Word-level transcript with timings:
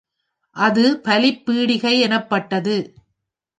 அது 0.55 1.01
பலிப் 1.01 1.43
பீடிகை 1.45 1.93
எனப்பட்டது. 1.99 2.75